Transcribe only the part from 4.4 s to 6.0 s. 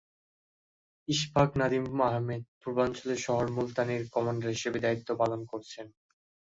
হিসেবে দায়িত্ব পালন করছেন।